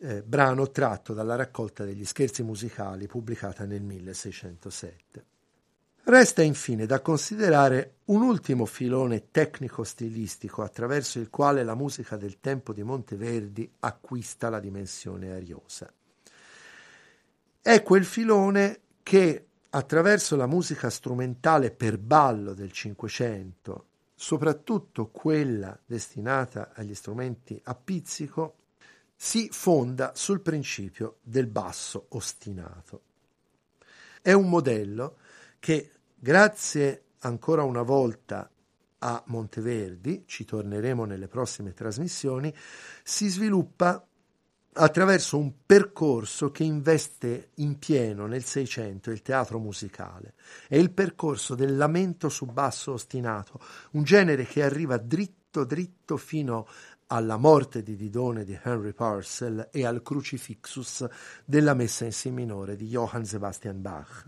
[0.00, 5.24] eh, brano tratto dalla raccolta degli scherzi musicali pubblicata nel 1607.
[6.02, 12.74] Resta infine da considerare un ultimo filone tecnico-stilistico attraverso il quale la musica del tempo
[12.74, 15.90] di Monteverdi acquista la dimensione ariosa.
[17.62, 26.72] È quel filone che attraverso la musica strumentale per ballo del Cinquecento, soprattutto quella destinata
[26.74, 28.56] agli strumenti a pizzico,
[29.14, 33.02] si fonda sul principio del basso ostinato.
[34.22, 35.18] È un modello
[35.58, 38.50] che, grazie ancora una volta
[39.02, 42.54] a Monteverdi, ci torneremo nelle prossime trasmissioni,
[43.02, 44.04] si sviluppa
[44.74, 50.34] attraverso un percorso che investe in pieno nel Seicento il teatro musicale.
[50.68, 53.60] È il percorso del lamento su basso ostinato,
[53.92, 56.68] un genere che arriva dritto dritto fino
[57.08, 61.06] alla morte di Didone di Henry Purcell e al crucifixus
[61.44, 64.26] della messa in si minore di Johann Sebastian Bach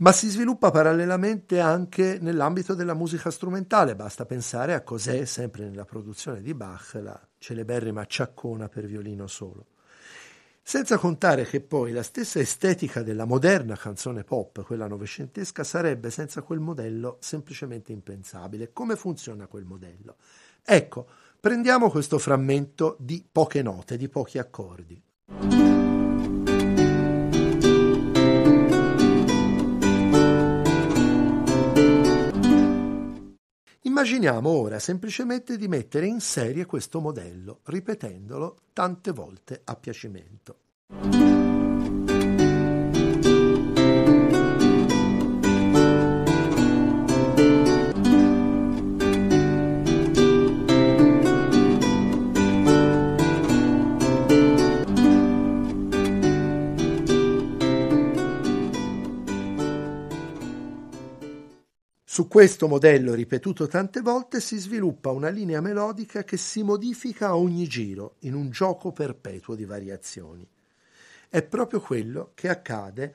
[0.00, 3.94] ma si sviluppa parallelamente anche nell'ambito della musica strumentale.
[3.94, 9.66] Basta pensare a cos'è, sempre nella produzione di Bach, la celeberrima ciaccona per violino solo.
[10.62, 16.42] Senza contare che poi la stessa estetica della moderna canzone pop, quella novecentesca, sarebbe senza
[16.42, 18.72] quel modello semplicemente impensabile.
[18.72, 20.16] Come funziona quel modello?
[20.62, 21.06] Ecco,
[21.40, 25.79] prendiamo questo frammento di poche note, di pochi accordi.
[33.90, 40.58] Immaginiamo ora semplicemente di mettere in serie questo modello, ripetendolo tante volte a piacimento.
[62.12, 67.36] Su questo modello ripetuto tante volte si sviluppa una linea melodica che si modifica a
[67.36, 70.44] ogni giro in un gioco perpetuo di variazioni.
[71.28, 73.14] È proprio quello che accade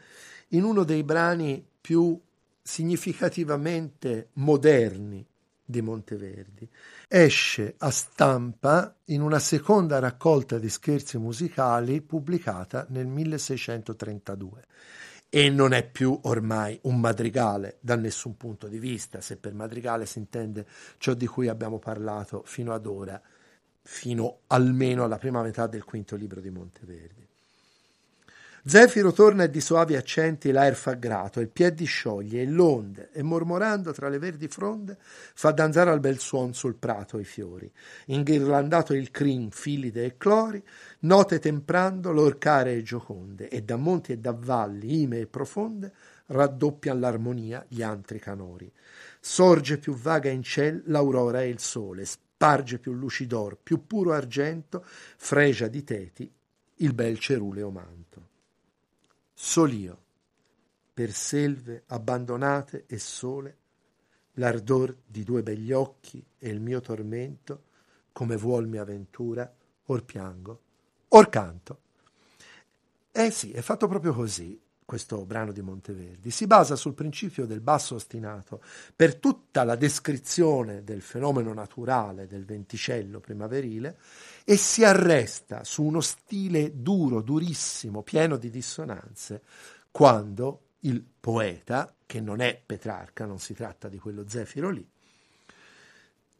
[0.51, 2.17] in uno dei brani più
[2.61, 5.27] significativamente moderni
[5.65, 6.65] di Monteverdi.
[7.09, 14.65] Esce a stampa in una seconda raccolta di scherzi musicali pubblicata nel 1632
[15.35, 20.05] e non è più ormai un madrigale da nessun punto di vista, se per madrigale
[20.05, 20.65] si intende
[20.97, 23.21] ciò di cui abbiamo parlato fino ad ora,
[23.81, 27.27] fino almeno alla prima metà del quinto libro di Monteverdi.
[28.67, 33.21] Zefiro torna e di soavi accenti l'aer fa grato, il piedi scioglie e l'onde, e
[33.21, 37.71] mormorando tra le verdi fronde, fa danzare al bel suon sul prato i fiori.
[38.07, 40.63] Inghirlandato il crin, filide e clori,
[41.01, 45.93] note temprando lor care e gioconde, e da monti e da valli, ime e profonde,
[46.25, 48.73] raddoppian l'armonia gli antri canori.
[49.19, 54.83] Sorge più vaga in ciel l'aurora e il sole, sparge più lucidor, più puro argento,
[55.17, 56.33] fregia di teti
[56.79, 58.24] il bel ceruleo manto
[59.37, 60.03] sol'io,
[60.93, 63.57] per selve abbandonate e sole,
[64.35, 67.63] l'ardor di due begli occhi e il mio tormento,
[68.13, 69.53] come vuol mia ventura,
[69.87, 70.61] or piango,
[71.09, 71.79] or canto.
[73.11, 76.29] Eh sì, è fatto proprio così questo brano di Monteverdi.
[76.29, 78.61] Si basa sul principio del basso ostinato
[78.95, 83.97] per tutta la descrizione del fenomeno naturale del venticello primaverile
[84.47, 89.41] e si arresta su uno stile duro, durissimo, pieno di dissonanze,
[89.89, 94.87] quando il poeta, che non è Petrarca, non si tratta di quello Zefiro lì,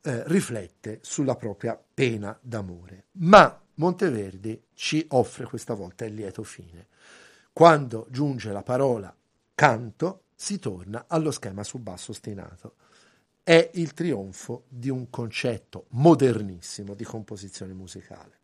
[0.03, 3.05] eh, riflette sulla propria pena d'amore.
[3.13, 6.87] Ma Monteverdi ci offre questa volta il lieto fine.
[7.51, 9.13] Quando giunge la parola
[9.55, 12.75] canto, si torna allo schema su basso ostinato
[13.45, 18.39] è il trionfo di un concetto modernissimo di composizione musicale.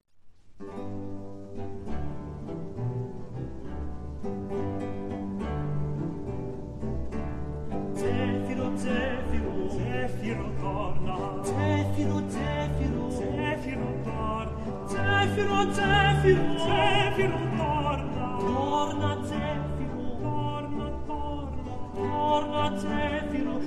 [7.95, 11.43] Zefiro, Zefiro, Zefiro torna.
[11.45, 14.86] Zefiro, Zefiro, Zefiro torna.
[14.86, 18.38] Zefiro, Zefiro, Zefiro torna.
[18.38, 21.64] Torna Zefiro, torna, torna,
[21.95, 23.62] torna Zefiro,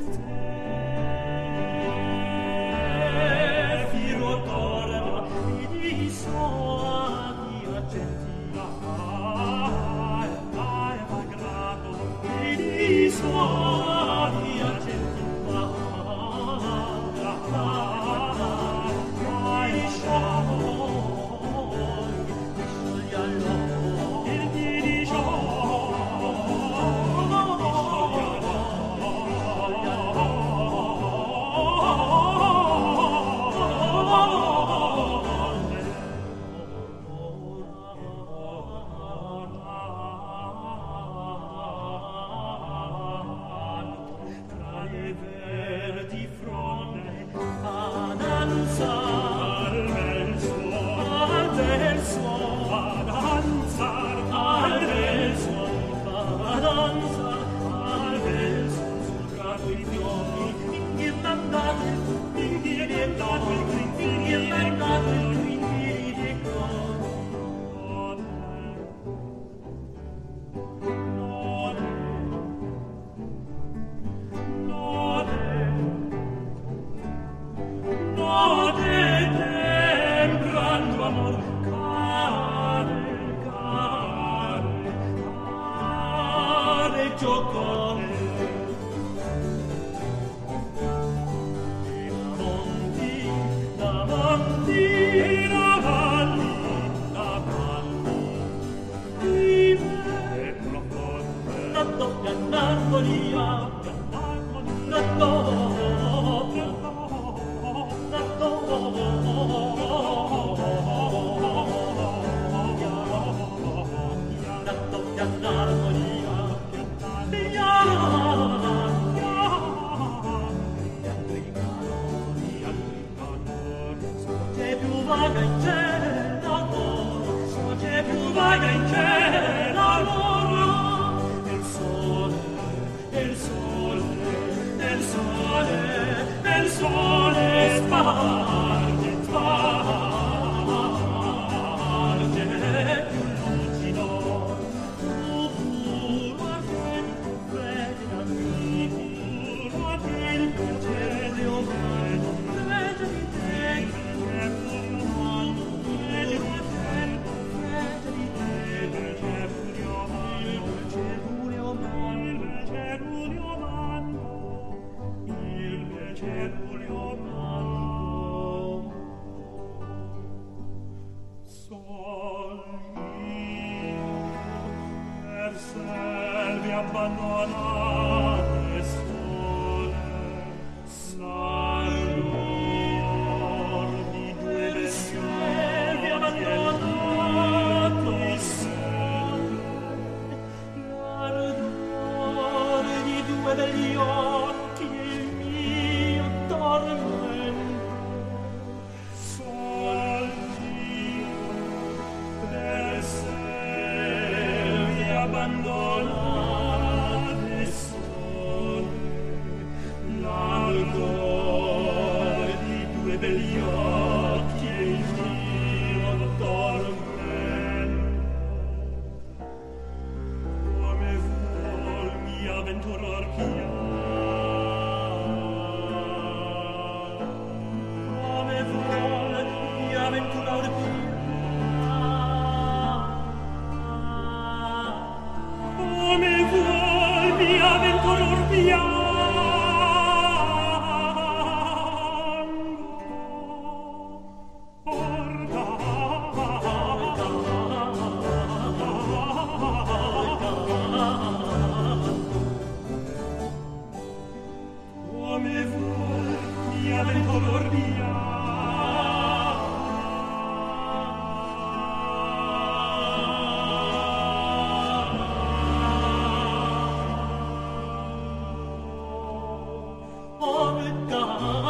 [270.95, 271.64] Zefiro.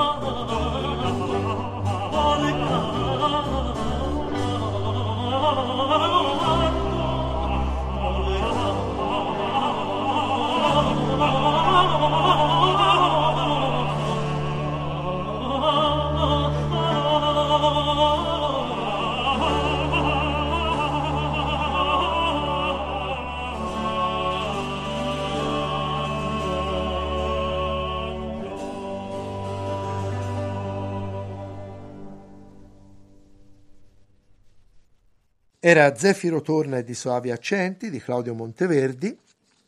[35.66, 39.18] Era Zefiro Torna e di Soavi Accenti di Claudio Monteverdi,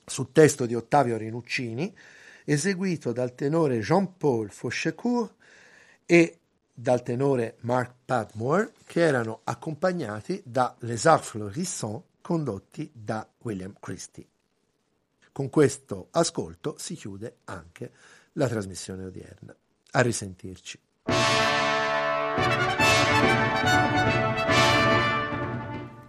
[0.05, 1.91] su testo di Ottavio Rinuccini,
[2.45, 5.35] eseguito dal tenore Jean-Paul Fauchecourt
[6.05, 6.39] e
[6.71, 14.27] dal tenore Mark Padmore, che erano accompagnati da Les Arts Florissants condotti da William Christie.
[15.33, 17.91] Con questo ascolto si chiude anche
[18.33, 19.57] la trasmissione odierna.
[19.93, 20.79] A risentirci.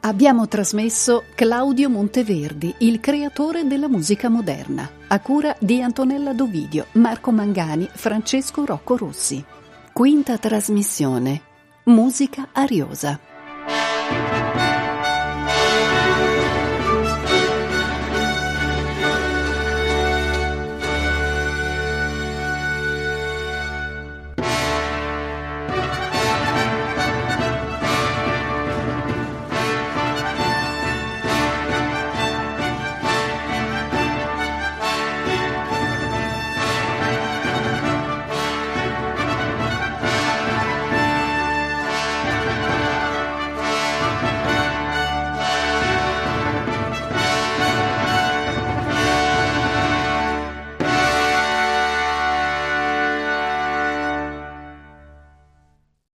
[0.08, 7.32] Abbiamo trasmesso Claudio Monteverdi, il creatore della musica moderna, a cura di Antonella Dovidio, Marco
[7.32, 9.44] Mangani, Francesco Rocco Rossi.
[9.92, 11.42] Quinta trasmissione.
[11.88, 13.20] Musica ariosa.